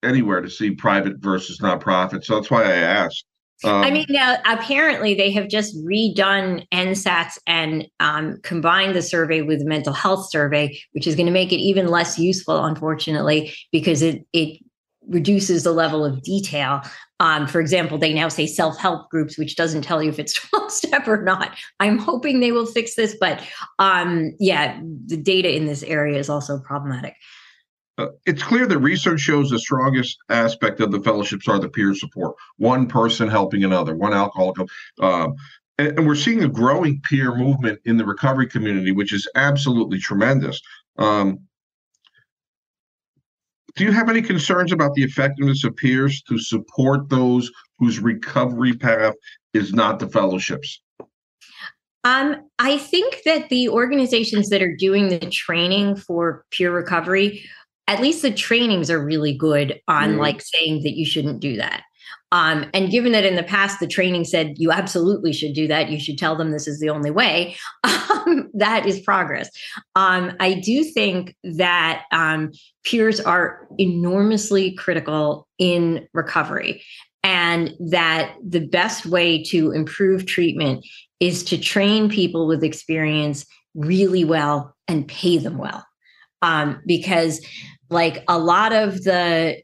[0.03, 3.25] anywhere to see private versus nonprofit, so that's why I asked.
[3.63, 9.41] Um, I mean, now apparently they have just redone NSATs and um, combined the survey
[9.41, 13.53] with the mental health survey, which is going to make it even less useful, unfortunately,
[13.71, 14.59] because it it
[15.07, 16.81] reduces the level of detail.
[17.19, 20.33] Um, for example, they now say self help groups, which doesn't tell you if it's
[20.49, 21.55] 12 step or not.
[21.79, 23.45] I'm hoping they will fix this, but
[23.79, 27.15] um, yeah, the data in this area is also problematic.
[28.01, 31.93] Uh, it's clear that research shows the strongest aspect of the fellowships are the peer
[31.93, 34.57] support, one person helping another, one alcoholic.
[34.99, 35.35] Um,
[35.77, 39.99] and, and, we're seeing a growing peer movement in the recovery community, which is absolutely
[39.99, 40.59] tremendous.
[40.97, 41.39] Um,
[43.75, 48.73] do you have any concerns about the effectiveness of peers to support those whose recovery
[48.73, 49.13] path
[49.53, 50.81] is not the fellowships?
[52.03, 57.47] Um, I think that the organizations that are doing the training for peer recovery,
[57.87, 60.19] at least the trainings are really good on mm.
[60.19, 61.83] like saying that you shouldn't do that.
[62.31, 65.89] Um, and given that in the past the training said you absolutely should do that,
[65.89, 67.55] you should tell them this is the only way.
[68.11, 69.49] Um, that is progress.
[69.95, 72.51] Um, I do think that um,
[72.83, 76.83] peers are enormously critical in recovery,
[77.23, 80.85] and that the best way to improve treatment
[81.19, 85.85] is to train people with experience really well and pay them well.
[86.41, 87.45] Um, because,
[87.89, 89.61] like a lot of the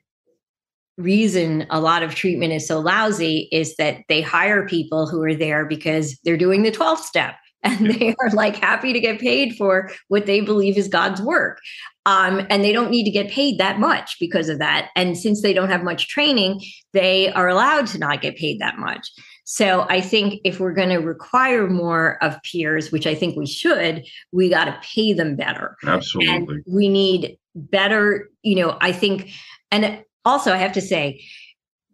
[0.97, 5.35] reason a lot of treatment is so lousy is that they hire people who are
[5.35, 9.55] there because they're doing the 12th step and they are like happy to get paid
[9.57, 11.59] for what they believe is God's work.
[12.05, 14.89] Um, and they don't need to get paid that much because of that.
[14.95, 16.61] And since they don't have much training,
[16.93, 19.09] they are allowed to not get paid that much.
[19.49, 23.45] So I think if we're going to require more of peers, which I think we
[23.47, 25.77] should, we got to pay them better.
[25.86, 26.36] Absolutely.
[26.36, 29.31] And we need better, you know, I think,
[29.71, 31.23] and also, I have to say,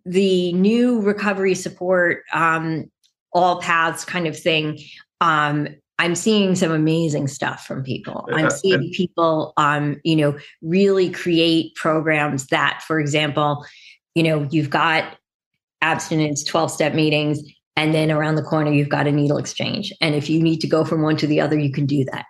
[0.03, 2.89] the new recovery support, um,
[3.33, 4.79] all paths kind of thing.
[5.21, 5.67] Um,
[5.99, 8.27] I'm seeing some amazing stuff from people.
[8.33, 13.63] I'm seeing people, um, you know, really create programs that, for example,
[14.15, 15.17] you know, you've got
[15.83, 17.39] abstinence 12 step meetings,
[17.75, 19.93] and then around the corner, you've got a needle exchange.
[20.01, 22.25] And if you need to go from one to the other, you can do that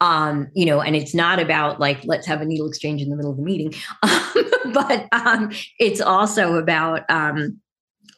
[0.00, 3.16] um, you know, and it's not about like let's have a needle exchange in the
[3.16, 3.72] middle of the meeting,
[4.72, 7.60] but um, it's also about um,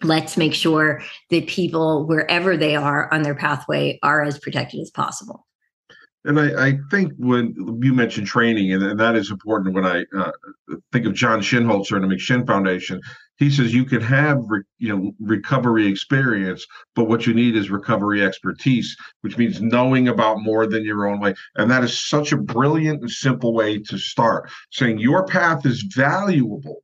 [0.02, 4.90] let's make sure that people wherever they are on their pathway are as protected as
[4.90, 5.46] possible.
[6.24, 10.32] And I, I think when you mentioned training, and, that is important when I uh,
[10.92, 13.00] think of John Shinholser and the McShin Foundation,
[13.38, 17.70] he says you can have re, you know recovery experience but what you need is
[17.70, 21.34] recovery expertise which means knowing about more than your own way.
[21.56, 25.82] And that is such a brilliant and simple way to start saying your path is
[25.94, 26.82] valuable.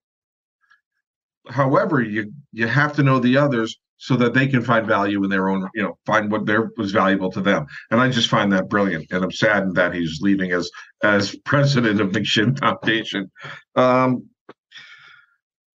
[1.49, 5.31] However you you have to know the others so that they can find value in
[5.31, 7.67] their own you know find what there was valuable to them.
[7.91, 10.71] And i just find that brilliant and i'm saddened that he's leaving as
[11.03, 13.31] as president of the McShin Foundation.
[13.75, 14.29] Um,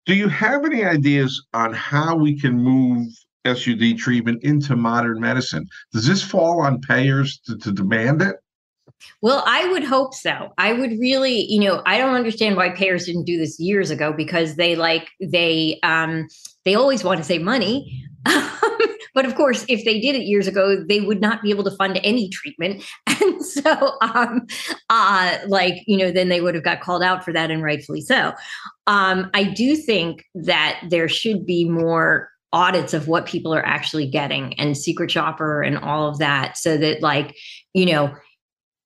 [0.06, 3.08] do you have any ideas on how we can move
[3.46, 5.66] SUD treatment into modern medicine?
[5.92, 8.36] Does this fall on payers to, to demand it?
[9.22, 10.50] Well, I would hope so.
[10.58, 14.12] I would really, you know, I don't understand why payers didn't do this years ago
[14.12, 16.26] because they like they um
[16.64, 18.06] they always want to save money.
[19.14, 21.70] but of course, if they did it years ago, they would not be able to
[21.76, 22.84] fund any treatment.
[23.24, 24.46] And so um
[24.90, 28.00] uh like, you know, then they would have got called out for that and rightfully
[28.00, 28.32] so.
[28.86, 34.06] Um I do think that there should be more audits of what people are actually
[34.06, 37.34] getting and secret shopper and all of that so that like,
[37.72, 38.14] you know,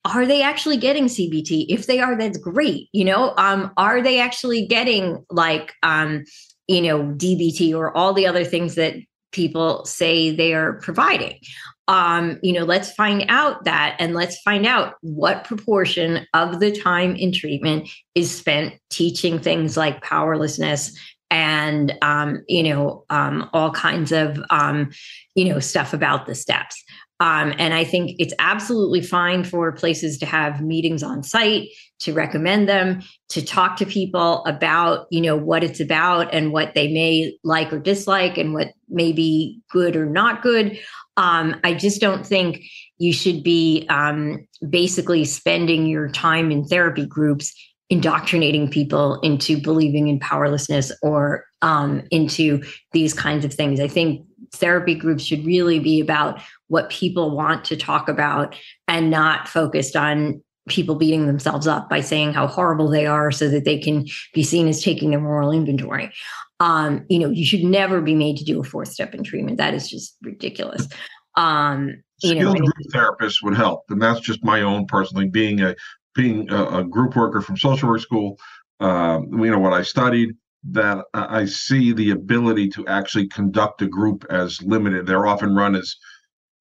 [0.04, 1.66] are they actually getting CBT?
[1.68, 2.88] If they are, that's great.
[2.92, 6.24] You know, um, are they actually getting like, um,
[6.66, 8.94] you know, DBT or all the other things that
[9.32, 11.38] people say they are providing?
[11.86, 16.70] Um, you know, let's find out that and let's find out what proportion of the
[16.70, 20.96] time in treatment is spent teaching things like powerlessness
[21.30, 24.90] and um, you know um, all kinds of um,
[25.34, 26.82] you know stuff about the steps
[27.20, 31.68] um, and I think it's absolutely fine for places to have meetings on site,
[32.00, 36.74] to recommend them, to talk to people about, you know, what it's about and what
[36.74, 40.78] they may like or dislike and what may be good or not good.
[41.16, 42.62] Um, I just don't think
[42.98, 47.52] you should be um, basically spending your time in therapy groups
[47.90, 52.62] indoctrinating people into believing in powerlessness or um, into
[52.92, 53.81] these kinds of things.
[53.81, 58.56] I think therapy groups should really be about what people want to talk about
[58.87, 63.48] and not focused on people beating themselves up by saying how horrible they are so
[63.48, 66.12] that they can be seen as taking their moral inventory.
[66.60, 69.58] Um, you know, you should never be made to do a fourth step in treatment.
[69.58, 70.88] That is just ridiculous.
[71.37, 75.60] Um, you Skilled know, group therapists would help, and that's just my own personally being
[75.60, 75.75] a
[76.14, 78.38] being a, a group worker from social work school.
[78.81, 80.35] Um, you know what I studied
[80.71, 85.06] that I see the ability to actually conduct a group as limited.
[85.06, 85.94] They're often run as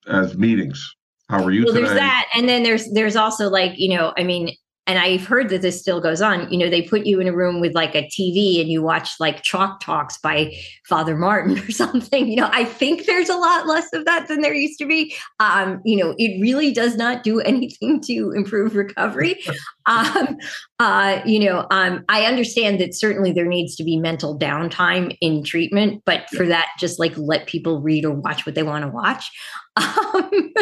[0.10, 0.96] as meetings.
[1.30, 1.88] How are you well, today?
[1.88, 4.56] There's that, and then there's there's also like you know, I mean,
[4.88, 6.50] and I've heard that this still goes on.
[6.52, 9.12] You know, they put you in a room with like a TV and you watch
[9.20, 12.28] like chalk talks by Father Martin or something.
[12.28, 15.14] You know, I think there's a lot less of that than there used to be.
[15.42, 19.44] Um, you know, it really does not do anything to improve recovery.
[19.86, 20.38] um,
[20.80, 25.44] uh, you know, um, I understand that certainly there needs to be mental downtime in
[25.44, 28.90] treatment, but for that, just like let people read or watch what they want to
[28.90, 29.30] watch.
[29.76, 30.54] Um,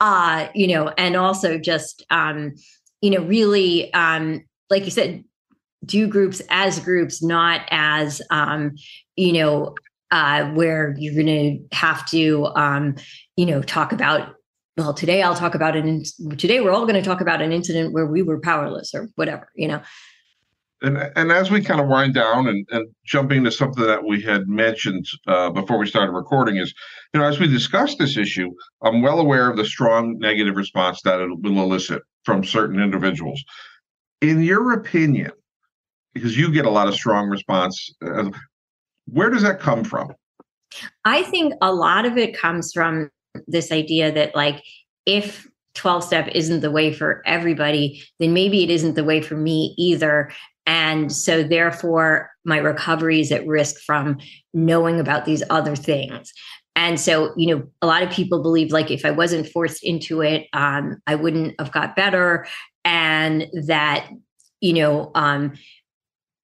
[0.00, 2.54] uh, you know, and also just um,
[3.02, 5.24] you know, really, um, like you said,
[5.84, 8.76] do groups as groups, not as, um,
[9.16, 9.74] you know,
[10.12, 12.94] uh, where you're going to have to, um,
[13.36, 14.34] you know, talk about.
[14.76, 16.04] Well, today I'll talk about an.
[16.38, 19.48] Today we're all going to talk about an incident where we were powerless or whatever,
[19.54, 19.82] you know.
[20.80, 24.20] And, and as we kind of wind down and, and jumping to something that we
[24.20, 26.74] had mentioned uh, before we started recording is,
[27.12, 28.50] you know, as we discuss this issue,
[28.82, 33.42] I'm well aware of the strong negative response that it will elicit from certain individuals.
[34.20, 35.32] In your opinion,
[36.14, 38.30] because you get a lot of strong response, uh,
[39.06, 40.12] where does that come from?
[41.04, 43.10] I think a lot of it comes from
[43.46, 44.62] this idea that, like,
[45.06, 49.36] if 12 step isn't the way for everybody, then maybe it isn't the way for
[49.36, 50.30] me either.
[50.66, 54.18] And so, therefore, my recovery is at risk from
[54.54, 56.32] knowing about these other things.
[56.74, 60.22] And so, you know, a lot of people believe like if I wasn't forced into
[60.22, 62.46] it, um, I wouldn't have got better.
[62.84, 64.08] And that,
[64.60, 65.52] you know, um,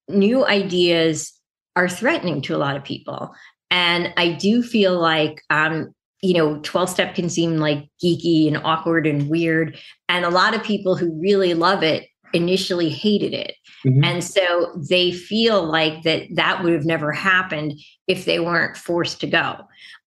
[0.08, 1.32] new ideas
[1.76, 3.34] are threatening to a lot of people.
[3.70, 8.56] And I do feel like, um, you know, 12 step can seem like geeky and
[8.58, 9.78] awkward and weird.
[10.08, 13.54] And a lot of people who really love it initially hated it.
[13.86, 14.04] Mm-hmm.
[14.04, 17.74] And so they feel like that that would have never happened
[18.06, 19.56] if they weren't forced to go.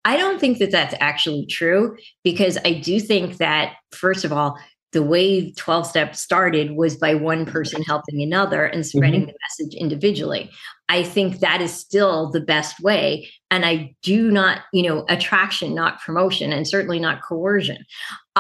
[0.05, 4.59] I don't think that that's actually true because I do think that, first of all,
[4.93, 9.31] the way 12 step started was by one person helping another and spreading mm-hmm.
[9.31, 10.51] the message individually.
[10.89, 13.29] I think that is still the best way.
[13.53, 17.85] And I do not, you know, attraction, not promotion, and certainly not coercion.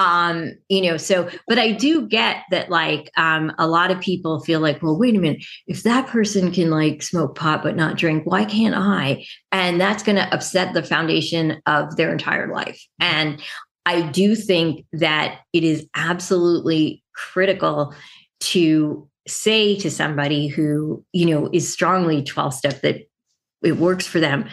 [0.00, 4.40] Um, you know, so, but I do get that like um, a lot of people
[4.40, 7.98] feel like, well, wait a minute, if that person can like smoke pot but not
[7.98, 9.26] drink, why can't I?
[9.52, 12.82] And that's going to upset the foundation of their entire life.
[12.98, 13.42] And
[13.84, 17.94] I do think that it is absolutely critical
[18.40, 23.02] to say to somebody who, you know, is strongly 12 step that
[23.62, 24.48] it works for them,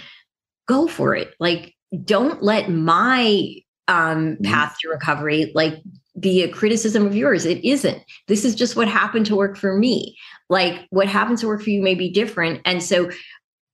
[0.68, 1.34] go for it.
[1.40, 1.74] Like,
[2.04, 4.44] don't let my um, mm-hmm.
[4.44, 5.82] path to recovery like
[6.20, 7.46] be a criticism of yours.
[7.46, 8.02] It isn't.
[8.28, 10.18] This is just what happened to work for me.
[10.50, 12.62] Like, what happens to work for you may be different.
[12.66, 13.12] And so,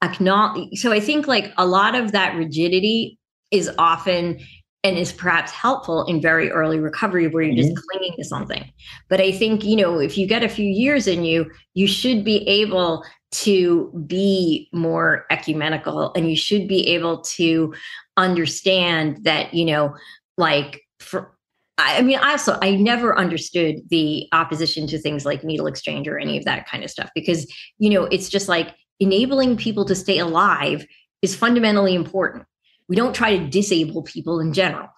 [0.04, 0.78] acknowledge.
[0.80, 3.18] So, I think like a lot of that rigidity
[3.52, 4.40] is often
[4.84, 7.84] and is perhaps helpful in very early recovery where you're just mm-hmm.
[7.90, 8.70] clinging to something.
[9.10, 12.26] But I think, you know, if you get a few years in you, you should
[12.26, 17.74] be able to be more ecumenical and you should be able to
[18.18, 19.96] understand that, you know,
[20.38, 21.36] like for
[21.78, 26.20] I mean, I also I never understood the opposition to things like needle exchange or
[26.20, 29.96] any of that kind of stuff because, you know, it's just like enabling people to
[29.96, 30.86] stay alive
[31.22, 32.46] is fundamentally important
[32.90, 34.90] we don't try to disable people in general.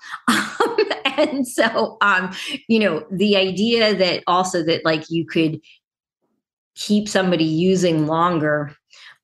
[1.18, 2.34] and so, um,
[2.68, 5.62] you know, the idea that also that like you could
[6.76, 8.76] keep somebody using longer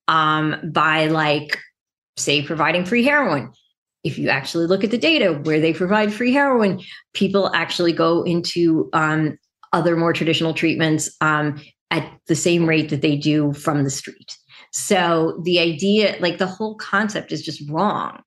[0.08, 1.60] um, by like,
[2.18, 3.52] say, providing free heroin.
[4.04, 6.82] If you actually look at the data where they provide free heroin,
[7.14, 9.38] people actually go into um,
[9.74, 14.38] other more traditional treatments um, at the same rate that they do from the street.
[14.72, 18.22] So the idea, like the whole concept is just wrong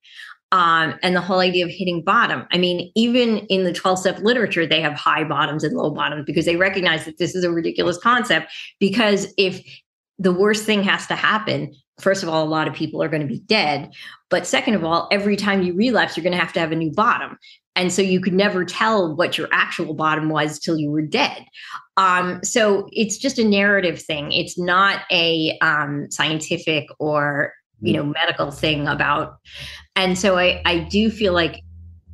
[0.55, 2.47] um, and the whole idea of hitting bottom.
[2.53, 6.25] I mean, even in the 12 step literature, they have high bottoms and low bottoms
[6.27, 8.53] because they recognize that this is a ridiculous concept.
[8.79, 9.61] Because if
[10.21, 13.23] the worst thing has to happen, first of all, a lot of people are going
[13.23, 13.91] to be dead.
[14.35, 16.75] But second of all, every time you relapse, you're going to have to have a
[16.75, 17.39] new bottom.
[17.77, 21.45] And so you could never tell what your actual bottom was till you were dead.
[21.97, 24.33] Um, so it's just a narrative thing.
[24.33, 29.37] It's not a um, scientific or you know medical thing about
[29.95, 31.61] and so i i do feel like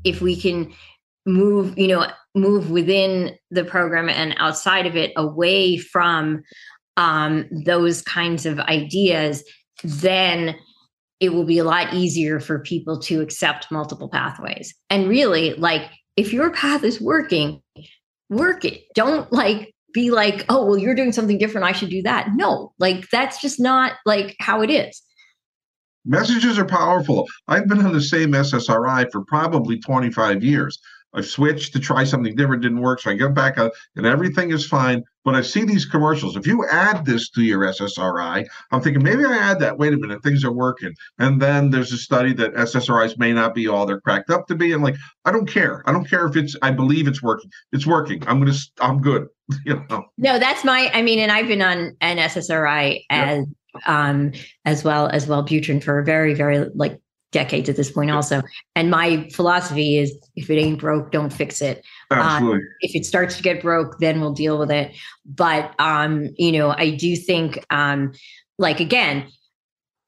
[0.04, 0.72] if we can
[1.26, 6.42] move you know move within the program and outside of it away from
[6.96, 9.44] um, those kinds of ideas
[9.84, 10.56] then
[11.20, 15.82] it will be a lot easier for people to accept multiple pathways and really like
[16.16, 17.62] if your path is working
[18.28, 21.66] work it don't like be like, oh, well, you're doing something different.
[21.66, 22.28] I should do that.
[22.34, 25.02] No, like that's just not like how it is.
[26.04, 27.26] Messages are powerful.
[27.48, 30.78] I've been on the same SSRI for probably 25 years.
[31.12, 33.00] I've switched to try something different, didn't work.
[33.00, 35.02] So I get back out and everything is fine.
[35.24, 36.36] But I see these commercials.
[36.36, 39.78] If you add this to your SSRI, I'm thinking maybe I add that.
[39.78, 40.94] Wait a minute, things are working.
[41.18, 44.54] And then there's a study that SSRIs may not be all they're cracked up to
[44.54, 44.72] be.
[44.72, 45.82] And like, I don't care.
[45.86, 47.50] I don't care if it's, I believe it's working.
[47.72, 48.22] It's working.
[48.26, 49.28] I'm going to, I'm good.
[49.66, 50.04] You know?
[50.16, 53.82] No, that's my, I mean, and I've been on an SSRI as, yep.
[53.84, 54.30] um,
[54.64, 57.00] as well as Wellbutrin for a very, very like
[57.32, 58.42] decades at this point also
[58.74, 62.58] and my philosophy is if it ain't broke don't fix it Absolutely.
[62.58, 64.94] Um, if it starts to get broke then we'll deal with it.
[65.24, 68.12] But um you know i do think um
[68.58, 69.28] like again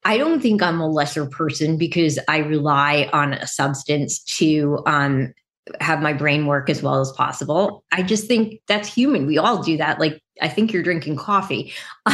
[0.03, 5.33] i don't think i'm a lesser person because i rely on a substance to um
[5.79, 7.85] have my brain work as well as possible.
[7.93, 9.25] I just think that's human.
[9.25, 9.99] We all do that.
[9.99, 11.73] Like i think you're drinking coffee.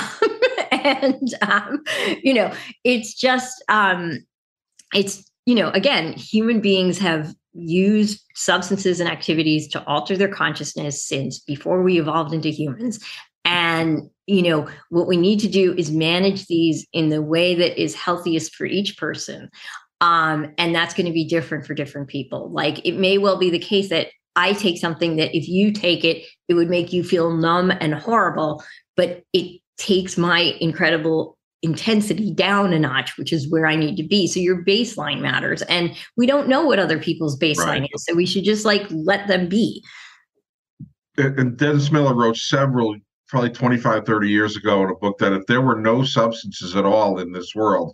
[0.72, 1.84] And um
[2.24, 2.54] you know
[2.86, 4.26] it's just um
[4.94, 11.04] it's you know again human beings have used substances and activities to alter their consciousness
[11.04, 13.04] since before we evolved into humans.
[13.46, 17.82] And you know what we need to do is manage these in the way that
[17.82, 19.50] is healthiest for each person.
[20.02, 22.50] Um, and that's going to be different for different people.
[22.52, 26.06] Like it may well be the case that i take something that if you take
[26.06, 28.64] it it would make you feel numb and horrible
[28.96, 34.04] but it takes my incredible intensity down a notch, which is where I need to
[34.04, 34.28] be.
[34.28, 35.62] So your baseline matters.
[35.64, 37.90] And we don't know what other people's baseline right.
[37.94, 38.06] is.
[38.06, 39.84] So we should just like let them be.
[41.18, 42.96] And Dennis Miller wrote several,
[43.28, 46.86] probably 25, 30 years ago in a book that if there were no substances at
[46.86, 47.94] all in this world,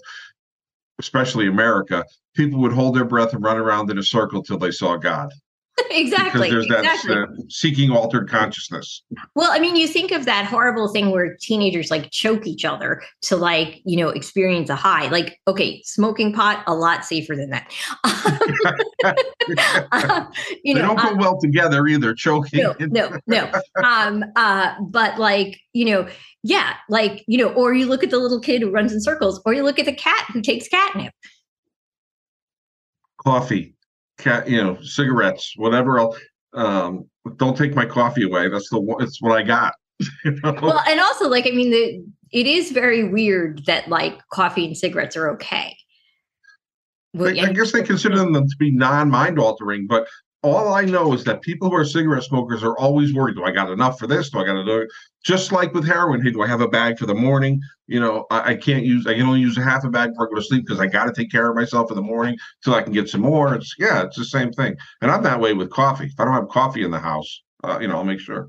[1.00, 2.06] especially America,
[2.36, 5.32] people would hold their breath and run around in a circle till they saw God.
[5.90, 6.50] exactly.
[6.50, 7.16] Because there's exactly.
[7.16, 9.04] that uh, seeking altered consciousness.
[9.36, 13.02] Well, I mean, you think of that horrible thing where teenagers like choke each other
[13.24, 15.10] to like, you know, experience a high.
[15.10, 17.72] Like, okay, smoking pot, a lot safer than that.
[19.92, 20.32] um,
[20.64, 22.62] you know, they don't go um, well together either, choking.
[22.62, 23.52] No, no, no.
[23.84, 26.08] um, uh, but like, you know,
[26.44, 29.42] yeah, like, you know, or you look at the little kid who runs in circles,
[29.46, 31.14] or you look at the cat who takes catnip.
[33.18, 33.75] Coffee
[34.18, 36.18] cat, you know, cigarettes, whatever else.
[36.54, 38.50] Um, don't take my coffee away.
[38.50, 39.74] That's the it's what I got.
[40.26, 40.58] you know?
[40.62, 44.78] Well, and also like I mean, the it is very weird that like coffee and
[44.78, 45.76] cigarettes are okay.
[47.14, 50.08] Well, I, I guess they consider them to be non-mind altering, but
[50.46, 53.36] all I know is that people who are cigarette smokers are always worried.
[53.36, 54.30] Do I got enough for this?
[54.30, 54.90] Do I got to do it?
[55.24, 56.22] Just like with heroin.
[56.22, 57.60] Hey, do I have a bag for the morning?
[57.88, 59.08] You know, I, I can't use.
[59.08, 60.86] I can only use a half a bag before I go to sleep because I
[60.86, 63.56] got to take care of myself in the morning till I can get some more.
[63.56, 64.76] It's yeah, it's the same thing.
[65.02, 66.06] And I'm that way with coffee.
[66.06, 68.48] If I don't have coffee in the house, uh, you know, I'll make sure.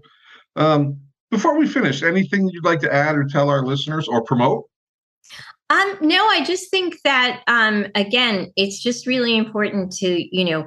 [0.57, 0.99] Um,
[1.31, 4.65] before we finish, anything you'd like to add or tell our listeners or promote?
[5.69, 10.67] Um, no, I just think that um, again, it's just really important to you know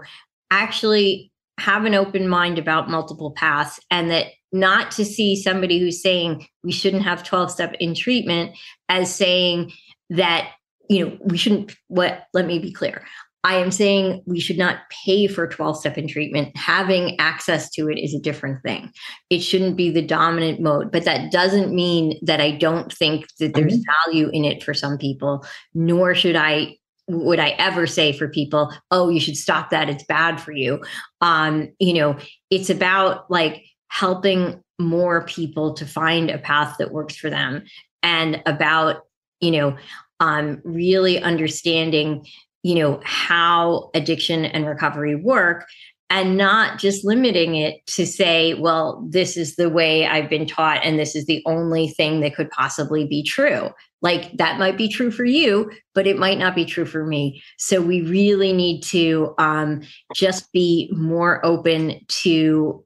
[0.51, 6.01] actually have an open mind about multiple paths and that not to see somebody who's
[6.01, 9.71] saying we shouldn't have 12 step in treatment as saying
[10.09, 10.51] that
[10.89, 13.05] you know we shouldn't what let me be clear.
[13.43, 16.57] I am saying we should not pay for 12 step in treatment.
[16.57, 18.91] Having access to it is a different thing.
[19.29, 23.53] It shouldn't be the dominant mode but that doesn't mean that i don't think that
[23.53, 24.11] there's mm-hmm.
[24.11, 26.75] value in it for some people nor should i
[27.09, 29.89] would I ever say for people, oh, you should stop that.
[29.89, 30.81] It's bad for you.
[31.21, 32.17] Um, you know,
[32.51, 37.63] it's about like helping more people to find a path that works for them
[38.03, 39.01] and about,
[39.41, 39.75] you know,
[40.19, 42.25] um, really understanding,
[42.61, 45.65] you know, how addiction and recovery work
[46.09, 50.83] and not just limiting it to say, well, this is the way I've been taught
[50.83, 53.69] and this is the only thing that could possibly be true.
[54.01, 57.43] Like that might be true for you, but it might not be true for me.
[57.57, 59.81] So we really need to um,
[60.15, 62.83] just be more open to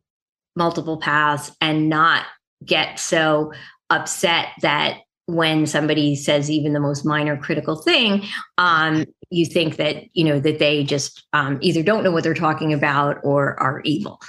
[0.55, 2.25] multiple paths and not
[2.65, 3.53] get so
[3.89, 8.23] upset that when somebody says even the most minor critical thing
[8.57, 12.33] um, you think that you know that they just um, either don't know what they're
[12.33, 14.19] talking about or are evil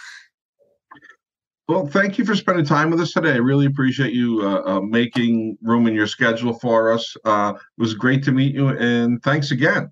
[1.66, 3.32] well, thank you for spending time with us today.
[3.32, 7.16] I really appreciate you uh, uh, making room in your schedule for us.
[7.24, 9.90] Uh, it was great to meet you, and thanks again.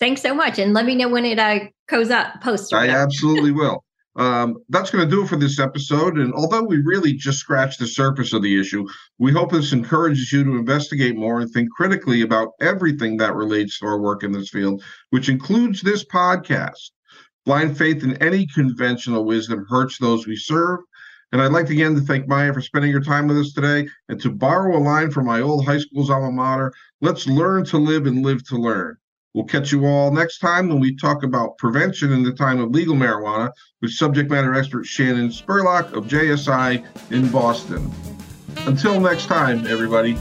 [0.00, 2.40] Thanks so much, and let me know when it uh, goes up.
[2.42, 2.74] Post.
[2.74, 3.84] I absolutely will.
[4.20, 6.18] Um, that's going to do it for this episode.
[6.18, 8.86] And although we really just scratched the surface of the issue,
[9.18, 13.78] we hope this encourages you to investigate more and think critically about everything that relates
[13.78, 16.90] to our work in this field, which includes this podcast.
[17.46, 20.80] Blind faith in any conventional wisdom hurts those we serve,
[21.32, 23.88] And I'd like again to thank Maia for spending your time with us today.
[24.10, 27.78] And to borrow a line from my old high school's alma mater, let's learn to
[27.78, 28.99] live and live to learn.
[29.34, 32.70] We'll catch you all next time when we talk about prevention in the time of
[32.70, 37.90] legal marijuana with subject matter expert Shannon Spurlock of JSI in Boston.
[38.66, 40.18] Until next time, everybody.